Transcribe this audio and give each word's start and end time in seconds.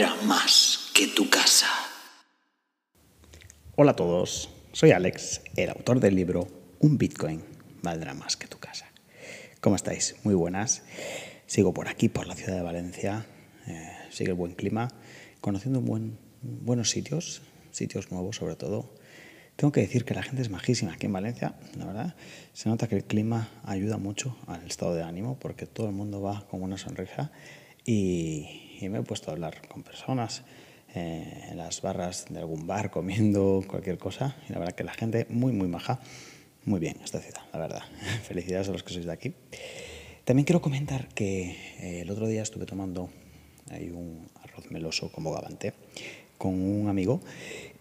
valdrá 0.00 0.22
más 0.22 0.90
que 0.94 1.08
tu 1.08 1.28
casa. 1.28 1.66
Hola 3.76 3.90
a 3.90 3.96
todos, 3.96 4.48
soy 4.72 4.92
Alex, 4.92 5.42
el 5.56 5.68
autor 5.68 6.00
del 6.00 6.14
libro 6.14 6.48
Un 6.78 6.96
Bitcoin 6.96 7.42
valdrá 7.82 8.14
más 8.14 8.38
que 8.38 8.46
tu 8.46 8.58
casa. 8.58 8.86
¿Cómo 9.60 9.76
estáis? 9.76 10.16
Muy 10.24 10.34
buenas. 10.34 10.84
Sigo 11.46 11.74
por 11.74 11.88
aquí, 11.88 12.08
por 12.08 12.26
la 12.26 12.34
ciudad 12.34 12.56
de 12.56 12.62
Valencia. 12.62 13.26
Eh, 13.66 13.90
sigue 14.10 14.30
el 14.30 14.36
buen 14.36 14.54
clima, 14.54 14.88
conociendo 15.42 15.82
buen, 15.82 16.18
buenos 16.40 16.88
sitios, 16.88 17.42
sitios 17.70 18.10
nuevos 18.10 18.36
sobre 18.36 18.56
todo. 18.56 18.94
Tengo 19.56 19.70
que 19.70 19.82
decir 19.82 20.06
que 20.06 20.14
la 20.14 20.22
gente 20.22 20.40
es 20.40 20.48
majísima 20.48 20.94
aquí 20.94 21.06
en 21.06 21.12
Valencia, 21.12 21.56
la 21.76 21.84
verdad. 21.84 22.16
Se 22.54 22.70
nota 22.70 22.88
que 22.88 22.96
el 22.96 23.04
clima 23.04 23.50
ayuda 23.64 23.98
mucho 23.98 24.34
al 24.46 24.66
estado 24.66 24.94
de 24.94 25.02
ánimo 25.02 25.38
porque 25.38 25.66
todo 25.66 25.88
el 25.88 25.92
mundo 25.92 26.22
va 26.22 26.46
con 26.48 26.62
una 26.62 26.78
sonrisa 26.78 27.32
y, 27.84 28.69
me 28.88 28.98
he 28.98 29.02
puesto 29.02 29.30
a 29.30 29.34
hablar 29.34 29.66
con 29.68 29.82
personas 29.82 30.42
eh, 30.94 31.48
en 31.50 31.58
las 31.58 31.82
barras 31.82 32.26
de 32.30 32.38
algún 32.40 32.66
bar 32.66 32.90
comiendo 32.90 33.62
cualquier 33.66 33.98
cosa 33.98 34.36
y 34.48 34.52
la 34.52 34.58
verdad 34.58 34.74
que 34.74 34.84
la 34.84 34.94
gente 34.94 35.26
muy 35.28 35.52
muy 35.52 35.68
maja. 35.68 36.00
Muy 36.66 36.78
bien 36.78 36.96
esta 37.02 37.20
ciudad, 37.20 37.40
la 37.52 37.58
verdad. 37.58 37.82
Felicidades 38.22 38.68
a 38.68 38.72
los 38.72 38.82
que 38.82 38.92
sois 38.92 39.06
de 39.06 39.12
aquí. 39.12 39.34
También 40.24 40.44
quiero 40.44 40.60
comentar 40.60 41.08
que 41.08 41.56
eh, 41.80 42.00
el 42.02 42.10
otro 42.10 42.26
día 42.26 42.42
estuve 42.42 42.66
tomando 42.66 43.08
ahí 43.70 43.90
un 43.90 44.28
arroz 44.42 44.70
meloso 44.70 45.10
con 45.10 45.24
bogavante 45.24 45.72
con 46.40 46.54
un 46.54 46.88
amigo 46.88 47.20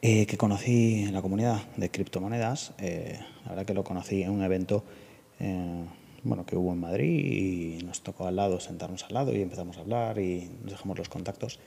eh, 0.01 0.25
que 0.25 0.35
conocí 0.35 1.03
en 1.03 1.13
la 1.13 1.21
comunidad 1.21 1.61
de 1.77 1.89
criptomonedas. 1.89 2.73
Eh, 2.77 3.17
la 3.43 3.51
verdad 3.51 3.65
que 3.65 3.73
lo 3.73 3.85
conocí 3.85 4.21
en 4.21 4.31
un 4.31 4.43
evento 4.43 4.83
bueno, 6.23 6.45
que 6.45 6.55
hubo 6.55 6.73
en 6.73 6.79
Madrid 6.79 7.79
y 7.79 7.83
nos 7.83 8.01
tocó 8.01 8.27
al 8.27 8.35
lado, 8.35 8.59
sentarnos 8.59 9.03
al 9.03 9.13
lado 9.13 9.35
y 9.35 9.41
empezamos 9.41 9.77
a 9.77 9.81
hablar 9.81 10.19
y 10.19 10.49
nos 10.61 10.71
dejamos 10.71 10.97
los 10.97 11.09
contactos. 11.09 11.59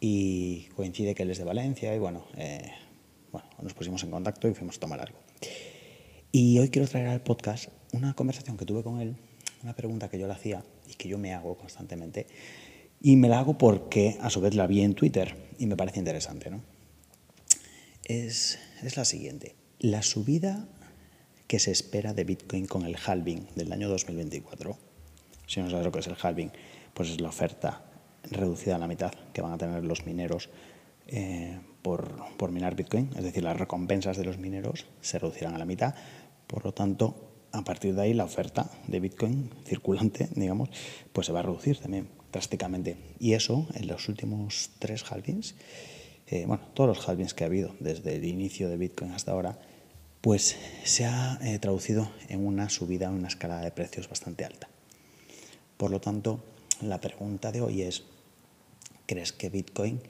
Y 0.00 0.68
coincide 0.76 1.14
que 1.14 1.24
él 1.24 1.30
es 1.30 1.38
de 1.38 1.44
Valencia 1.44 1.94
y 1.94 1.98
bueno, 1.98 2.24
bueno, 3.32 3.48
nos 3.62 3.74
pusimos 3.74 4.02
en 4.02 4.10
contacto 4.10 4.48
y 4.48 4.54
fuimos 4.54 4.76
a 4.76 4.80
tomar 4.80 5.00
algo. 5.00 5.18
Y 6.32 6.58
hoy 6.58 6.70
quiero 6.70 6.86
traer 6.88 7.08
al 7.08 7.22
podcast 7.22 7.68
una 7.92 8.14
conversación 8.14 8.56
que 8.56 8.64
tuve 8.64 8.82
con 8.82 9.00
él, 9.00 9.16
una 9.62 9.74
pregunta 9.74 10.08
que 10.08 10.18
yo 10.18 10.26
le 10.26 10.32
hacía 10.32 10.64
y 10.88 10.94
que 10.94 11.08
yo 11.08 11.18
me 11.18 11.34
hago 11.34 11.56
constantemente. 11.56 12.26
Y 13.02 13.16
me 13.16 13.28
la 13.28 13.40
hago 13.40 13.58
porque 13.58 14.16
a 14.20 14.30
su 14.30 14.40
vez 14.40 14.54
la 14.54 14.66
vi 14.66 14.82
en 14.82 14.94
Twitter 14.94 15.34
y 15.58 15.66
me 15.66 15.76
parece 15.76 15.98
interesante. 15.98 16.50
¿no? 16.50 16.62
Es, 18.04 18.58
es 18.82 18.96
la 18.96 19.04
siguiente. 19.04 19.56
La 19.78 20.02
subida 20.02 20.68
que 21.50 21.58
se 21.58 21.72
espera 21.72 22.14
de 22.14 22.22
Bitcoin 22.22 22.68
con 22.68 22.84
el 22.84 22.96
halving 22.96 23.44
del 23.56 23.72
año 23.72 23.88
2024, 23.88 24.78
si 25.48 25.58
no 25.58 25.68
sabes 25.68 25.84
lo 25.84 25.90
que 25.90 25.98
es 25.98 26.06
el 26.06 26.14
halving, 26.22 26.52
pues 26.94 27.10
es 27.10 27.20
la 27.20 27.28
oferta 27.28 27.82
reducida 28.30 28.76
a 28.76 28.78
la 28.78 28.86
mitad 28.86 29.10
que 29.32 29.42
van 29.42 29.54
a 29.54 29.58
tener 29.58 29.82
los 29.84 30.06
mineros 30.06 30.48
eh, 31.08 31.58
por, 31.82 32.14
por, 32.36 32.52
minar 32.52 32.76
Bitcoin, 32.76 33.10
es 33.16 33.24
decir, 33.24 33.42
las 33.42 33.56
recompensas 33.56 34.16
de 34.16 34.22
los 34.22 34.38
mineros 34.38 34.86
se 35.00 35.18
reducirán 35.18 35.56
a 35.56 35.58
la 35.58 35.64
mitad, 35.64 35.96
por 36.46 36.64
lo 36.64 36.72
tanto, 36.72 37.32
a 37.50 37.64
partir 37.64 37.96
de 37.96 38.02
ahí 38.02 38.14
la 38.14 38.26
oferta 38.26 38.70
de 38.86 39.00
Bitcoin 39.00 39.50
circulante, 39.66 40.28
digamos, 40.36 40.68
pues 41.12 41.26
se 41.26 41.32
va 41.32 41.40
a 41.40 41.42
reducir 41.42 41.78
también 41.78 42.10
drásticamente. 42.30 42.96
Y 43.18 43.32
eso, 43.32 43.66
en 43.74 43.88
los 43.88 44.08
últimos 44.08 44.70
tres 44.78 45.02
halvings, 45.10 45.56
eh, 46.28 46.44
bueno, 46.46 46.62
todos 46.74 46.96
los 46.96 47.08
halvings 47.08 47.34
que 47.34 47.42
ha 47.42 47.48
habido 47.48 47.74
desde 47.80 48.14
el 48.14 48.24
inicio 48.24 48.68
de 48.68 48.76
Bitcoin 48.76 49.10
hasta 49.10 49.32
ahora, 49.32 49.58
pues 50.20 50.56
se 50.84 51.06
ha 51.06 51.38
eh, 51.42 51.58
traducido 51.58 52.10
en 52.28 52.46
una 52.46 52.68
subida, 52.68 53.06
en 53.06 53.14
una 53.14 53.28
escalada 53.28 53.62
de 53.62 53.70
precios 53.70 54.08
bastante 54.08 54.44
alta. 54.44 54.68
Por 55.76 55.90
lo 55.90 56.00
tanto, 56.00 56.44
la 56.82 57.00
pregunta 57.00 57.52
de 57.52 57.62
hoy 57.62 57.82
es, 57.82 58.04
¿crees 59.06 59.32
que 59.32 59.48
Bitcoin 59.48 60.00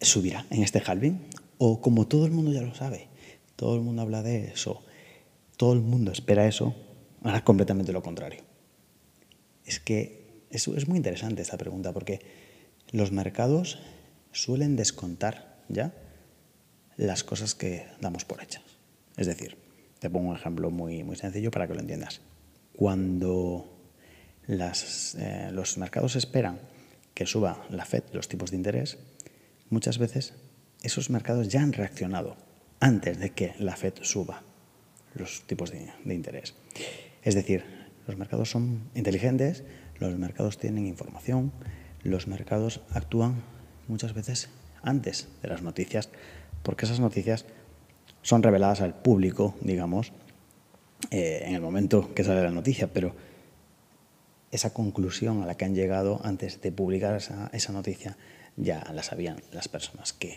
subirá 0.00 0.46
en 0.50 0.62
este 0.62 0.82
halving? 0.84 1.20
O 1.58 1.80
como 1.80 2.06
todo 2.06 2.26
el 2.26 2.32
mundo 2.32 2.52
ya 2.52 2.62
lo 2.62 2.74
sabe, 2.74 3.08
todo 3.56 3.76
el 3.76 3.82
mundo 3.82 4.02
habla 4.02 4.22
de 4.22 4.52
eso, 4.52 4.82
todo 5.56 5.72
el 5.72 5.80
mundo 5.80 6.12
espera 6.12 6.46
eso, 6.46 6.74
hará 7.22 7.44
completamente 7.44 7.92
lo 7.92 8.02
contrario. 8.02 8.42
Es 9.64 9.80
que 9.80 10.44
es, 10.50 10.68
es 10.68 10.88
muy 10.88 10.98
interesante 10.98 11.40
esta 11.40 11.56
pregunta 11.56 11.92
porque 11.92 12.20
los 12.90 13.10
mercados 13.10 13.78
suelen 14.32 14.76
descontar 14.76 15.62
ya 15.68 15.94
las 16.96 17.24
cosas 17.24 17.54
que 17.54 17.86
damos 18.00 18.24
por 18.24 18.42
hechas. 18.42 18.71
Es 19.16 19.26
decir, 19.26 19.56
te 19.98 20.10
pongo 20.10 20.30
un 20.30 20.36
ejemplo 20.36 20.70
muy, 20.70 21.04
muy 21.04 21.16
sencillo 21.16 21.50
para 21.50 21.66
que 21.68 21.74
lo 21.74 21.80
entiendas. 21.80 22.20
Cuando 22.74 23.72
eh, 24.48 25.50
los 25.52 25.78
mercados 25.78 26.16
esperan 26.16 26.60
que 27.14 27.26
suba 27.26 27.64
la 27.70 27.84
Fed 27.84 28.04
los 28.12 28.28
tipos 28.28 28.50
de 28.50 28.56
interés, 28.56 28.98
muchas 29.70 29.98
veces 29.98 30.34
esos 30.82 31.10
mercados 31.10 31.48
ya 31.48 31.62
han 31.62 31.72
reaccionado 31.72 32.36
antes 32.80 33.18
de 33.18 33.30
que 33.30 33.54
la 33.58 33.76
Fed 33.76 33.94
suba 34.02 34.42
los 35.14 35.42
tipos 35.46 35.70
de 35.70 36.14
interés. 36.14 36.54
Es 37.22 37.34
decir, 37.34 37.64
los 38.06 38.16
mercados 38.16 38.50
son 38.50 38.90
inteligentes, 38.94 39.62
los 40.00 40.18
mercados 40.18 40.58
tienen 40.58 40.86
información, 40.86 41.52
los 42.02 42.26
mercados 42.26 42.80
actúan 42.90 43.42
muchas 43.86 44.14
veces 44.14 44.48
antes 44.82 45.28
de 45.42 45.48
las 45.48 45.62
noticias, 45.62 46.08
porque 46.62 46.86
esas 46.86 46.98
noticias 46.98 47.46
son 48.22 48.42
reveladas 48.42 48.80
al 48.80 48.94
público, 48.94 49.54
digamos, 49.60 50.12
eh, 51.10 51.42
en 51.46 51.54
el 51.54 51.60
momento 51.60 52.14
que 52.14 52.24
sale 52.24 52.42
la 52.42 52.50
noticia, 52.50 52.92
pero 52.92 53.14
esa 54.50 54.72
conclusión 54.72 55.42
a 55.42 55.46
la 55.46 55.56
que 55.56 55.64
han 55.64 55.74
llegado 55.74 56.20
antes 56.24 56.60
de 56.60 56.72
publicar 56.72 57.16
esa, 57.16 57.72
noticia 57.72 58.16
ya 58.56 58.84
la 58.92 59.02
sabían 59.02 59.42
las 59.50 59.68
personas 59.68 60.12
que, 60.12 60.36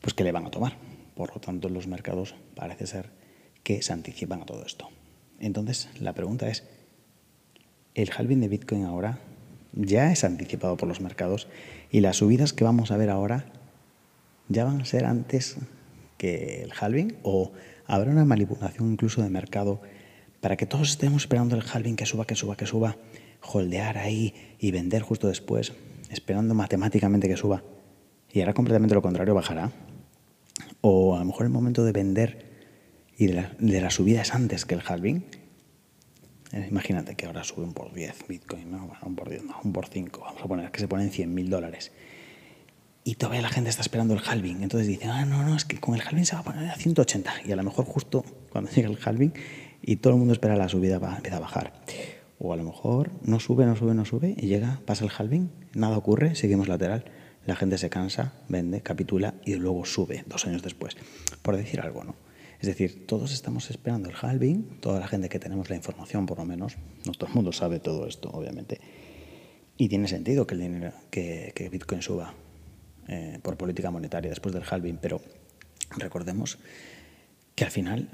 pues 0.00 0.12
que 0.12 0.24
le 0.24 0.32
van 0.32 0.46
a 0.46 0.50
tomar. 0.50 0.76
Por 1.14 1.34
lo 1.34 1.40
tanto, 1.40 1.68
los 1.68 1.86
mercados 1.86 2.34
parece 2.54 2.86
ser 2.86 3.10
que 3.62 3.80
se 3.82 3.92
anticipan 3.92 4.42
a 4.42 4.46
todo 4.46 4.64
esto. 4.64 4.88
Entonces, 5.40 5.88
la 6.00 6.12
pregunta 6.12 6.48
es, 6.48 6.64
el 7.94 8.10
halving 8.16 8.40
de 8.40 8.48
Bitcoin 8.48 8.84
ahora 8.84 9.18
ya 9.72 10.12
es 10.12 10.24
anticipado 10.24 10.76
por 10.76 10.88
los 10.88 11.00
mercados 11.00 11.48
y 11.90 12.00
las 12.00 12.16
subidas 12.16 12.52
que 12.52 12.64
vamos 12.64 12.90
a 12.90 12.96
ver 12.96 13.10
ahora 13.10 13.46
ya 14.48 14.64
van 14.64 14.80
a 14.80 14.84
ser 14.84 15.04
antes 15.04 15.58
que 16.18 16.62
el 16.62 16.72
halving 16.78 17.16
o 17.22 17.52
habrá 17.86 18.10
una 18.10 18.26
manipulación 18.26 18.92
incluso 18.92 19.22
de 19.22 19.30
mercado 19.30 19.80
para 20.40 20.56
que 20.56 20.66
todos 20.66 20.90
estemos 20.90 21.22
esperando 21.22 21.56
el 21.56 21.62
halving 21.62 21.96
que 21.96 22.04
suba, 22.04 22.26
que 22.26 22.34
suba, 22.34 22.56
que 22.56 22.66
suba, 22.66 22.96
holdear 23.40 23.96
ahí 23.96 24.34
y 24.58 24.70
vender 24.70 25.02
justo 25.02 25.28
después, 25.28 25.72
esperando 26.10 26.54
matemáticamente 26.54 27.28
que 27.28 27.36
suba. 27.36 27.62
Y 28.30 28.42
hará 28.42 28.52
completamente 28.52 28.94
lo 28.94 29.02
contrario, 29.02 29.34
bajará. 29.34 29.72
O 30.82 31.16
a 31.16 31.20
lo 31.20 31.24
mejor 31.24 31.46
el 31.46 31.52
momento 31.52 31.84
de 31.84 31.92
vender 31.92 32.46
y 33.16 33.26
de 33.26 33.34
la, 33.34 33.52
de 33.58 33.80
la 33.80 33.90
subida 33.90 34.20
es 34.20 34.34
antes 34.34 34.66
que 34.66 34.74
el 34.74 34.82
halving 34.86 35.24
eh, 36.52 36.66
imagínate 36.70 37.14
que 37.14 37.26
ahora 37.26 37.44
sube 37.44 37.64
un 37.64 37.74
por 37.74 37.92
10 37.92 38.26
Bitcoin, 38.26 38.70
¿no? 38.70 38.90
un 39.02 39.14
por 39.14 39.28
10, 39.28 39.44
no, 39.44 39.56
un 39.64 39.72
por 39.72 39.86
5, 39.86 40.20
vamos 40.20 40.42
a 40.42 40.46
poner 40.46 40.70
que 40.70 40.80
se 40.80 40.88
ponen 40.88 41.10
100 41.10 41.34
mil 41.34 41.50
dólares. 41.50 41.92
Y 43.08 43.14
todavía 43.14 43.40
la 43.40 43.48
gente 43.48 43.70
está 43.70 43.80
esperando 43.80 44.12
el 44.12 44.20
halving. 44.20 44.62
Entonces 44.62 44.86
dicen, 44.86 45.08
ah, 45.08 45.24
no, 45.24 45.42
no, 45.42 45.56
es 45.56 45.64
que 45.64 45.80
con 45.80 45.94
el 45.94 46.02
halving 46.02 46.26
se 46.26 46.34
va 46.34 46.40
a 46.40 46.44
poner 46.44 46.68
a 46.68 46.74
180. 46.74 47.32
Y 47.46 47.52
a 47.52 47.56
lo 47.56 47.62
mejor 47.62 47.86
justo 47.86 48.22
cuando 48.50 48.70
llega 48.76 48.90
el 48.90 48.98
halving 49.02 49.32
y 49.80 49.96
todo 49.96 50.12
el 50.12 50.18
mundo 50.18 50.34
espera 50.34 50.56
la 50.56 50.68
subida, 50.68 50.98
va, 50.98 51.16
empieza 51.16 51.38
a 51.38 51.40
bajar. 51.40 51.72
O 52.38 52.52
a 52.52 52.56
lo 52.58 52.64
mejor 52.64 53.10
no 53.22 53.40
sube, 53.40 53.64
no 53.64 53.76
sube, 53.76 53.94
no 53.94 54.04
sube 54.04 54.34
y 54.36 54.48
llega, 54.48 54.82
pasa 54.84 55.06
el 55.06 55.10
halving, 55.16 55.50
nada 55.72 55.96
ocurre, 55.96 56.34
seguimos 56.34 56.68
lateral. 56.68 57.06
La 57.46 57.56
gente 57.56 57.78
se 57.78 57.88
cansa, 57.88 58.34
vende, 58.50 58.82
capitula 58.82 59.36
y 59.42 59.54
luego 59.54 59.86
sube 59.86 60.24
dos 60.26 60.46
años 60.46 60.62
después. 60.62 60.98
Por 61.40 61.56
decir 61.56 61.80
algo, 61.80 62.04
¿no? 62.04 62.14
Es 62.60 62.66
decir, 62.66 63.06
todos 63.06 63.32
estamos 63.32 63.70
esperando 63.70 64.10
el 64.10 64.16
halving, 64.20 64.80
toda 64.80 65.00
la 65.00 65.08
gente 65.08 65.30
que 65.30 65.38
tenemos 65.38 65.70
la 65.70 65.76
información 65.76 66.26
por 66.26 66.36
lo 66.36 66.44
menos, 66.44 66.76
no 67.06 67.12
todo 67.12 67.30
el 67.30 67.34
mundo 67.34 67.52
sabe 67.52 67.80
todo 67.80 68.06
esto, 68.06 68.28
obviamente, 68.34 68.82
y 69.78 69.88
tiene 69.88 70.08
sentido 70.08 70.46
que, 70.46 70.56
el 70.56 70.60
dinero, 70.60 70.92
que, 71.10 71.70
Bitcoin 71.72 72.02
suba 72.02 72.34
eh, 73.08 73.38
por 73.42 73.56
política 73.56 73.90
monetaria 73.90 74.30
después 74.30 74.54
del 74.54 74.64
halving, 74.68 74.98
pero 74.98 75.20
recordemos 75.96 76.58
que 77.54 77.64
al 77.64 77.70
final 77.70 78.08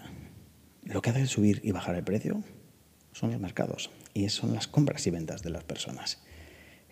lo 0.84 1.02
que 1.02 1.10
hace 1.10 1.26
subir 1.26 1.60
y 1.64 1.72
bajar 1.72 1.96
el 1.96 2.04
precio 2.04 2.42
son 3.12 3.32
los 3.32 3.40
mercados 3.40 3.90
y 4.12 4.28
son 4.28 4.54
las 4.54 4.68
compras 4.68 5.06
y 5.06 5.10
ventas 5.10 5.42
de 5.42 5.50
las 5.50 5.64
personas. 5.64 6.22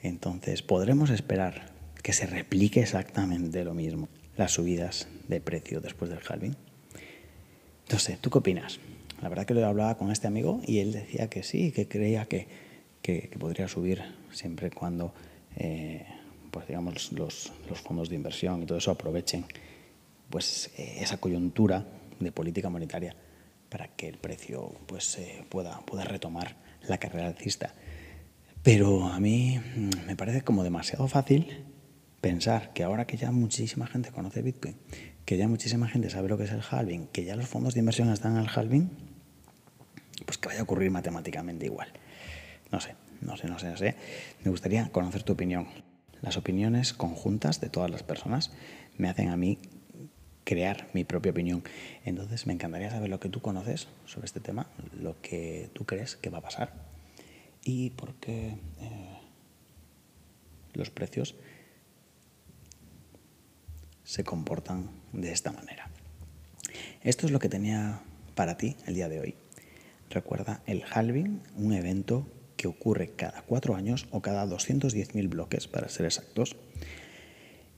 Entonces, 0.03 0.63
podremos 0.63 1.11
esperar 1.11 1.71
que 2.03 2.13
se 2.13 2.27
replique 2.27 2.81
exactamente 2.81 3.65
lo 3.65 3.75
mismo, 3.75 4.09
las 4.37 4.53
subidas 4.53 5.09
de 5.29 5.41
precio 5.41 5.81
después 5.81 6.11
del 6.11 6.21
halving. 6.29 6.57
Sé, 7.99 8.19
¿tú 8.21 8.31
qué 8.31 8.39
opinas? 8.39 8.81
La 9.21 9.29
verdad 9.29 9.47
que 9.47 9.55
lo 9.55 9.65
hablaba 9.67 9.97
con 9.97 10.11
este 10.11 10.27
amigo 10.27 10.61
y 10.67 10.79
él 10.79 10.93
decía 10.93 11.29
que 11.29 11.43
sí, 11.43 11.71
que 11.73 11.87
creía 11.87 12.27
que, 12.27 12.49
podría 13.39 13.69
subir 13.69 14.03
siempre 14.33 14.71
cuando 14.71 15.15
eh, 15.57 16.07
pues 16.53 16.69
digamos, 16.69 17.11
los, 17.13 17.51
fondos 17.83 18.09
de 18.09 18.15
inversión 18.15 18.63
y 18.63 18.67
todo 18.67 18.79
eso 18.79 18.93
aprovechen 18.93 19.45
pues, 20.31 20.71
eh, 20.77 20.99
esa 21.01 21.17
coyuntura 21.17 21.85
de 22.21 22.31
política 22.31 22.69
monetaria 22.69 23.17
para 23.69 23.89
que 23.89 24.07
el 24.07 24.19
precio 24.19 24.71
pues, 24.87 25.19
eh, 25.19 25.45
pueda, 25.49 25.81
pueda 25.81 26.05
retomar 26.05 26.57
la 26.87 26.99
carrera 26.99 27.27
alcista. 27.27 27.75
Pero 28.63 29.07
a 29.07 29.19
mí 29.19 29.59
mm, 29.59 30.07
me 30.07 30.15
parece 30.15 30.43
como 30.43 30.63
demasiado 30.63 31.09
fácil 31.09 31.65
pensar 32.21 32.73
que 32.75 32.85
ahora 32.85 33.07
que 33.07 33.17
ya 33.17 33.33
muchísima 33.33 33.87
gente 33.87 34.13
conoce 34.13 34.43
Bitcoin, 34.43 34.77
que 35.25 35.37
ya 35.39 35.49
muchísima 35.49 35.89
gente 35.89 36.11
sabe 36.11 36.29
lo 36.29 36.37
que 36.37 36.45
es 36.45 36.53
el 36.53 36.63
halving, 36.69 37.07
que 37.09 37.25
ya 37.25 37.35
los 37.35 37.49
fondos 37.49 37.75
de 37.75 37.81
inversión 37.81 38.13
están 38.13 38.37
el 38.37 38.49
halving, 38.55 38.91
pues 40.27 40.39
que 40.39 40.49
vaya 40.49 40.61
a 40.61 40.65
ocurrir 40.65 40.91
matemáticamente 40.91 41.65
igual. 41.67 41.89
No 42.71 42.79
sé, 42.79 42.95
no 43.23 43.37
sé, 43.37 43.49
no 43.49 43.59
sé, 43.59 43.71
no 43.71 43.77
sé. 43.77 43.97
Me 44.45 44.51
gustaría 44.51 44.89
conocer 44.91 45.23
tu 45.23 45.33
opinión. 45.33 45.67
Las 46.23 46.37
opiniones 46.37 46.93
conjuntas 46.93 47.61
de 47.61 47.69
todas 47.69 47.91
las 47.91 48.05
personas 48.05 48.53
me 48.97 49.09
hacen 49.09 49.29
a 49.29 49.37
mí 49.37 49.59
crear 50.45 50.89
mi 50.93 51.05
propia 51.05 51.33
opinión. 51.33 51.63
Entonces 52.05 52.47
me 52.47 52.53
encantaría 52.53 52.91
saber 52.91 53.11
lo 53.11 53.21
que 53.21 53.29
tú 53.29 53.41
conoces 53.41 53.89
sobre 54.07 54.27
este 54.27 54.41
tema, 54.41 54.69
lo 54.99 55.21
que 55.21 55.69
tú 55.73 55.85
crees 55.85 56.17
que 56.17 56.31
va 56.31 56.39
a 56.39 56.43
pasar 56.43 56.73
y 57.65 57.91
por 57.91 58.15
qué 58.15 58.57
eh, 58.81 59.19
los 60.75 60.91
precios 60.91 61.35
se 64.05 64.25
comportan 64.25 64.91
de 65.13 65.33
esta 65.33 65.53
manera. 65.53 65.91
Esto 67.03 67.27
es 67.27 67.33
lo 67.33 67.39
que 67.39 67.49
tenía 67.49 68.01
para 68.35 68.57
ti 68.57 68.77
el 68.87 68.95
día 68.95 69.09
de 69.09 69.21
hoy. 69.21 69.35
Recuerda 70.11 70.63
el 70.67 70.85
halving, 70.93 71.43
un 71.57 71.73
evento 71.73 72.27
que 72.63 72.69
ocurre 72.69 73.09
cada 73.09 73.43
cuatro 73.43 73.75
años 73.75 74.07
o 74.13 74.23
cada 74.23 74.47
210.000 74.47 75.29
bloques, 75.29 75.67
para 75.67 75.89
ser 75.89 76.07
exactos, 76.07 76.55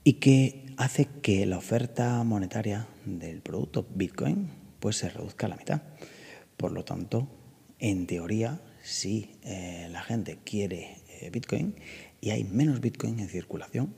y 0.03 0.13
que 0.13 0.67
hace 0.77 1.07
que 1.23 1.43
la 1.47 1.57
oferta 1.57 2.23
monetaria 2.23 2.87
del 3.03 3.41
producto 3.41 3.87
Bitcoin 3.95 4.47
pues 4.79 4.97
se 4.97 5.09
reduzca 5.09 5.47
a 5.47 5.49
la 5.49 5.55
mitad. 5.55 5.81
Por 6.55 6.71
lo 6.71 6.85
tanto, 6.85 7.27
en 7.79 8.05
teoría, 8.05 8.61
si 8.83 9.31
eh, 9.41 9.89
la 9.91 10.03
gente 10.03 10.37
quiere 10.43 10.97
eh, 11.09 11.31
Bitcoin 11.31 11.73
y 12.21 12.29
hay 12.29 12.43
menos 12.43 12.79
Bitcoin 12.79 13.19
en 13.19 13.27
circulación, 13.27 13.95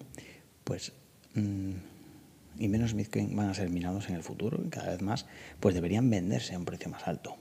pues 0.64 0.94
mm, 1.34 1.72
y 2.60 2.68
menos 2.70 2.94
Bitcoin 2.94 3.36
van 3.36 3.50
a 3.50 3.54
ser 3.54 3.70
minados 3.70 4.08
en 4.08 4.16
el 4.16 4.24
futuro 4.24 4.64
y 4.66 4.70
cada 4.70 4.92
vez 4.92 5.02
más, 5.02 5.26
pues 5.60 5.76
deberían 5.76 6.10
venderse 6.10 6.56
a 6.56 6.58
un 6.58 6.64
precio 6.64 6.90
más 6.90 7.06
alto, 7.10 7.36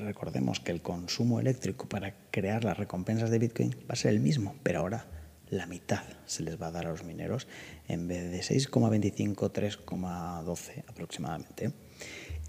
recordemos 0.00 0.60
que 0.60 0.72
el 0.72 0.82
consumo 0.82 1.40
eléctrico 1.40 1.88
para 1.88 2.14
crear 2.30 2.64
las 2.64 2.76
recompensas 2.76 3.30
de 3.30 3.38
Bitcoin 3.38 3.70
va 3.88 3.94
a 3.94 3.96
ser 3.96 4.12
el 4.12 4.20
mismo, 4.20 4.54
pero 4.62 4.80
ahora 4.80 5.06
la 5.48 5.66
mitad 5.66 6.02
se 6.26 6.42
les 6.42 6.60
va 6.60 6.68
a 6.68 6.70
dar 6.72 6.86
a 6.86 6.90
los 6.90 7.04
mineros 7.04 7.46
en 7.88 8.08
vez 8.08 8.30
de 8.30 8.40
6,25, 8.40 9.52
3,12 9.52 10.84
aproximadamente. 10.88 11.72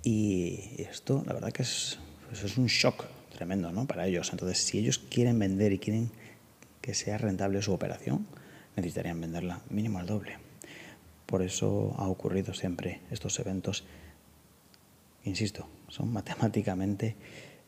Y 0.03 0.75
esto, 0.77 1.23
la 1.25 1.33
verdad 1.33 1.51
que 1.51 1.63
es, 1.63 1.99
pues 2.27 2.43
es 2.43 2.57
un 2.57 2.67
shock 2.67 3.05
tremendo 3.35 3.71
¿no? 3.71 3.85
para 3.85 4.07
ellos. 4.07 4.29
Entonces, 4.31 4.59
si 4.59 4.79
ellos 4.79 4.99
quieren 4.99 5.37
vender 5.37 5.73
y 5.73 5.79
quieren 5.79 6.11
que 6.81 6.93
sea 6.93 7.17
rentable 7.17 7.61
su 7.61 7.73
operación, 7.73 8.25
necesitarían 8.75 9.19
venderla 9.19 9.61
mínimo 9.69 9.99
al 9.99 10.07
doble. 10.07 10.37
Por 11.25 11.41
eso 11.41 11.93
ha 11.97 12.07
ocurrido 12.07 12.53
siempre 12.53 13.01
estos 13.11 13.37
eventos, 13.39 13.83
insisto, 15.27 15.67
son 15.89 16.11
matemáticamente 16.11 17.15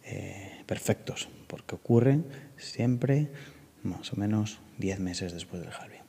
eh, 0.03 0.63
perfectos, 0.65 1.29
porque 1.47 1.75
ocurren 1.75 2.25
siempre 2.57 3.29
más 3.83 4.11
o 4.13 4.15
menos 4.17 4.59
10 4.77 4.99
meses 4.99 5.33
después 5.33 5.61
del 5.61 5.71
halving. 5.71 6.01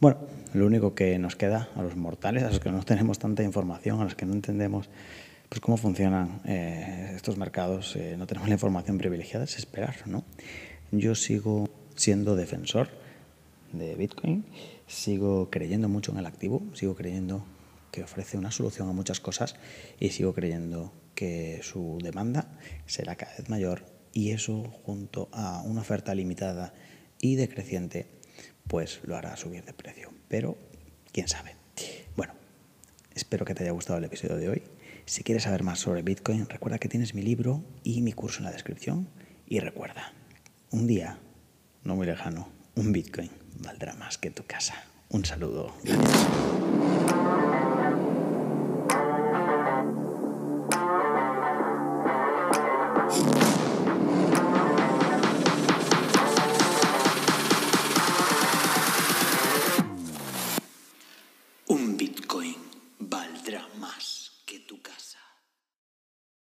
Bueno, 0.00 0.18
lo 0.52 0.66
único 0.66 0.94
que 0.94 1.18
nos 1.18 1.36
queda 1.36 1.68
a 1.76 1.82
los 1.82 1.96
mortales, 1.96 2.42
a 2.42 2.48
los 2.48 2.60
que 2.60 2.70
no 2.70 2.82
tenemos 2.82 3.18
tanta 3.18 3.42
información, 3.42 4.00
a 4.00 4.04
los 4.04 4.14
que 4.14 4.26
no 4.26 4.34
entendemos 4.34 4.90
pues 5.48 5.60
cómo 5.60 5.76
funcionan 5.76 6.40
eh, 6.44 7.12
estos 7.14 7.36
mercados, 7.36 7.94
eh, 7.96 8.16
no 8.18 8.26
tenemos 8.26 8.48
la 8.48 8.54
información 8.54 8.98
privilegiada, 8.98 9.44
es 9.44 9.56
esperar, 9.56 9.96
¿no? 10.06 10.24
Yo 10.90 11.14
sigo 11.14 11.68
siendo 11.94 12.34
defensor 12.34 12.88
de 13.72 13.94
Bitcoin, 13.94 14.44
sigo 14.86 15.50
creyendo 15.50 15.88
mucho 15.88 16.12
en 16.12 16.18
el 16.18 16.26
activo, 16.26 16.62
sigo 16.74 16.94
creyendo 16.94 17.44
que 17.94 18.02
ofrece 18.02 18.36
una 18.36 18.50
solución 18.50 18.88
a 18.88 18.92
muchas 18.92 19.20
cosas 19.20 19.54
y 20.00 20.10
sigo 20.10 20.34
creyendo 20.34 20.92
que 21.14 21.60
su 21.62 21.98
demanda 22.02 22.58
será 22.86 23.14
cada 23.14 23.36
vez 23.36 23.48
mayor 23.48 23.86
y 24.12 24.32
eso 24.32 24.64
junto 24.84 25.28
a 25.30 25.62
una 25.62 25.82
oferta 25.82 26.12
limitada 26.12 26.74
y 27.20 27.36
decreciente 27.36 28.08
pues 28.66 28.98
lo 29.04 29.16
hará 29.16 29.36
subir 29.36 29.64
de 29.64 29.74
precio. 29.74 30.10
Pero 30.26 30.58
quién 31.12 31.28
sabe. 31.28 31.54
Bueno, 32.16 32.32
espero 33.14 33.44
que 33.44 33.54
te 33.54 33.62
haya 33.62 33.70
gustado 33.70 34.00
el 34.00 34.04
episodio 34.06 34.38
de 34.38 34.48
hoy. 34.48 34.62
Si 35.06 35.22
quieres 35.22 35.44
saber 35.44 35.62
más 35.62 35.78
sobre 35.78 36.02
Bitcoin, 36.02 36.48
recuerda 36.48 36.80
que 36.80 36.88
tienes 36.88 37.14
mi 37.14 37.22
libro 37.22 37.62
y 37.84 38.02
mi 38.02 38.12
curso 38.12 38.38
en 38.38 38.46
la 38.46 38.50
descripción. 38.50 39.08
Y 39.46 39.60
recuerda, 39.60 40.14
un 40.72 40.88
día, 40.88 41.20
no 41.84 41.94
muy 41.94 42.08
lejano, 42.08 42.48
un 42.74 42.92
Bitcoin 42.92 43.30
valdrá 43.60 43.94
más 43.94 44.18
que 44.18 44.30
tu 44.30 44.44
casa. 44.44 44.82
Un 45.10 45.24
saludo. 45.24 45.72